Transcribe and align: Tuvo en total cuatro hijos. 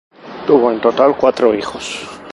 Tuvo 0.47 0.71
en 0.71 0.81
total 0.81 1.15
cuatro 1.15 1.53
hijos. 1.53 1.99